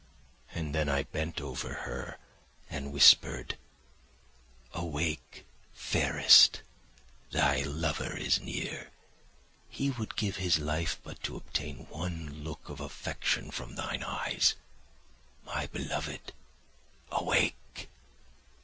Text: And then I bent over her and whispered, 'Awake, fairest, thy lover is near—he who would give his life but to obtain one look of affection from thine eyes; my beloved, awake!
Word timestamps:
And 0.55 0.73
then 0.73 0.89
I 0.89 1.03
bent 1.03 1.39
over 1.39 1.71
her 1.85 2.17
and 2.71 2.91
whispered, 2.91 3.55
'Awake, 4.73 5.45
fairest, 5.75 6.63
thy 7.29 7.61
lover 7.61 8.17
is 8.17 8.41
near—he 8.41 9.85
who 9.85 9.93
would 9.99 10.15
give 10.15 10.37
his 10.37 10.57
life 10.57 10.97
but 11.03 11.21
to 11.21 11.35
obtain 11.37 11.85
one 11.91 12.43
look 12.43 12.67
of 12.67 12.79
affection 12.81 13.51
from 13.51 13.75
thine 13.75 14.01
eyes; 14.01 14.55
my 15.45 15.67
beloved, 15.67 16.33
awake! 17.11 17.87